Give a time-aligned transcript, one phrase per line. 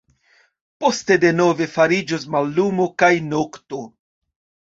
[0.83, 3.83] Poste denove fariĝos mallumo kaj nokto.